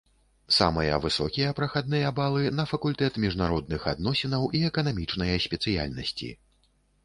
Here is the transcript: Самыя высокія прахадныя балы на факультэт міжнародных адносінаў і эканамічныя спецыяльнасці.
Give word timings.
Самыя 0.55 0.95
высокія 1.03 1.51
прахадныя 1.59 2.13
балы 2.21 2.47
на 2.61 2.65
факультэт 2.73 3.21
міжнародных 3.27 3.87
адносінаў 3.95 4.51
і 4.59 4.65
эканамічныя 4.73 5.35
спецыяльнасці. 5.49 6.35